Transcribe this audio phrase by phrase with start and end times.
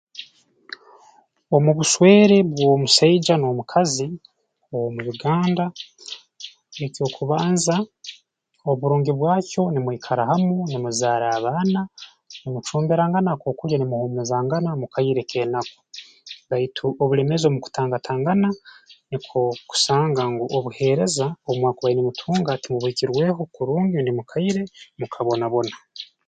[1.55, 4.07] Omu buswere bw'omusaija n'omukazi
[4.79, 5.65] omu Uganda
[6.85, 7.75] eky'okubanza
[8.71, 11.81] oburungi bwakyo numwikara hamu numuzaara abaana
[12.41, 15.79] numucumbirangano akookulya numuhuumuzangana mu kaire k'enaku
[16.49, 18.49] baitu obulemeezi obu mukutangatangana
[19.09, 24.63] nukwo kusanga ngu obuheereza obu mwakubaire nimutunga timubuhikirweko kurungi rundi mu kaire
[24.99, 25.75] mukabonabona